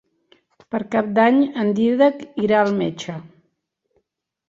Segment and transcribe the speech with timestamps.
[0.75, 3.23] Per Cap d'Any en Dídac irà al metge.